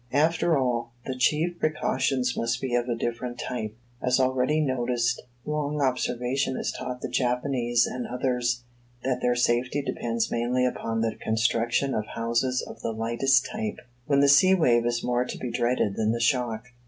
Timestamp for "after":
0.13-0.57